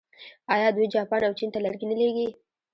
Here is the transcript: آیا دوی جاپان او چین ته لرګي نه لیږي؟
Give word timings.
آیا 0.53 0.69
دوی 0.75 0.87
جاپان 0.95 1.21
او 1.25 1.33
چین 1.39 1.49
ته 1.53 1.59
لرګي 1.65 1.85
نه 1.91 1.95
لیږي؟ 1.99 2.27